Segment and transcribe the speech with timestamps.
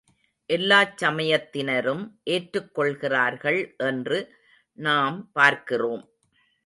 [0.49, 2.01] எல்லாச் சமயத்தினரும்
[2.23, 4.19] ஏற்றுக் கொள்கிறார்கள் என்று
[4.77, 6.03] நாம் பார்க்கிறோம்.